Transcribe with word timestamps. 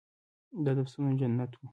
دا 0.63 0.71
د 0.75 0.79
پسونو 0.85 1.11
جنت 1.19 1.51
و. 1.55 1.61